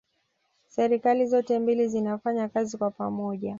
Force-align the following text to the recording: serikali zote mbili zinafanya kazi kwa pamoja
serikali 0.69 1.27
zote 1.27 1.59
mbili 1.59 1.87
zinafanya 1.87 2.49
kazi 2.49 2.77
kwa 2.77 2.91
pamoja 2.91 3.49